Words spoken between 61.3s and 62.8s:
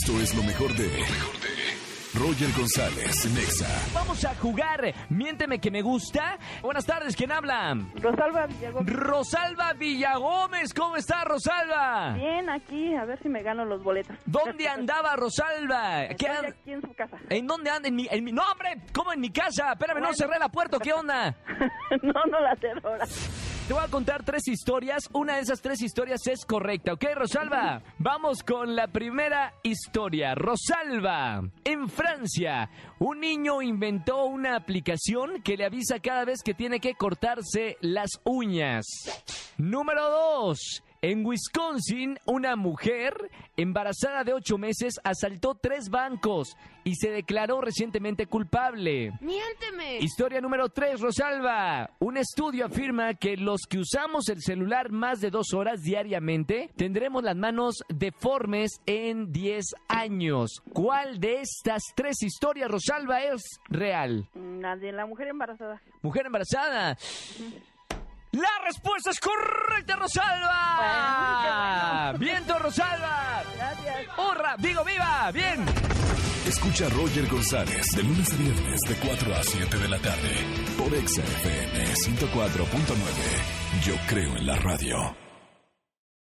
estas tres historias,